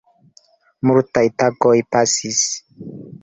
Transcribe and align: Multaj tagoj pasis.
Multaj 0.91 1.23
tagoj 1.43 1.75
pasis. 1.97 2.43